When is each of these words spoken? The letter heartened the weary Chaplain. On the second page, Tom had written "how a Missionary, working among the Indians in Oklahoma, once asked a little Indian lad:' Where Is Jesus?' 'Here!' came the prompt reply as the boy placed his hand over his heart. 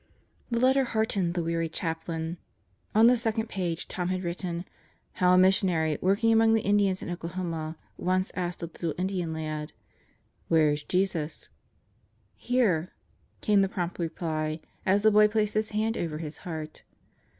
The 0.49 0.59
letter 0.59 0.83
heartened 0.83 1.35
the 1.35 1.43
weary 1.43 1.69
Chaplain. 1.69 2.39
On 2.95 3.05
the 3.05 3.15
second 3.15 3.49
page, 3.49 3.87
Tom 3.87 4.07
had 4.07 4.23
written 4.23 4.65
"how 5.21 5.31
a 5.31 5.37
Missionary, 5.37 5.99
working 6.01 6.33
among 6.33 6.55
the 6.55 6.63
Indians 6.63 7.03
in 7.03 7.09
Oklahoma, 7.11 7.77
once 7.97 8.31
asked 8.35 8.63
a 8.63 8.65
little 8.65 8.95
Indian 8.97 9.31
lad:' 9.31 9.73
Where 10.47 10.71
Is 10.71 10.81
Jesus?' 10.81 11.51
'Here!' 12.35 12.91
came 13.41 13.61
the 13.61 13.69
prompt 13.69 13.99
reply 13.99 14.59
as 14.87 15.03
the 15.03 15.11
boy 15.11 15.27
placed 15.27 15.53
his 15.53 15.69
hand 15.69 15.95
over 15.95 16.17
his 16.17 16.37
heart. 16.37 16.81